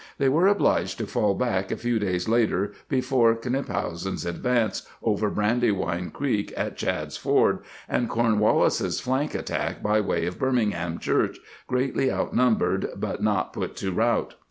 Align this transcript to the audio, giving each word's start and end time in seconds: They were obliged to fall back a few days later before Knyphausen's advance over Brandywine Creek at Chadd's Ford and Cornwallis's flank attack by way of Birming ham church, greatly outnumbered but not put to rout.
They 0.17 0.29
were 0.29 0.47
obliged 0.47 0.97
to 0.97 1.05
fall 1.05 1.35
back 1.35 1.69
a 1.69 1.77
few 1.77 1.99
days 1.99 2.27
later 2.27 2.71
before 2.89 3.35
Knyphausen's 3.35 4.25
advance 4.25 4.81
over 5.03 5.29
Brandywine 5.29 6.09
Creek 6.09 6.51
at 6.57 6.75
Chadd's 6.75 7.17
Ford 7.17 7.59
and 7.87 8.09
Cornwallis's 8.09 8.99
flank 8.99 9.35
attack 9.35 9.83
by 9.83 10.01
way 10.01 10.25
of 10.25 10.39
Birming 10.39 10.71
ham 10.73 10.97
church, 10.97 11.37
greatly 11.67 12.11
outnumbered 12.11 12.89
but 12.97 13.21
not 13.21 13.53
put 13.53 13.75
to 13.75 13.91
rout. 13.91 14.33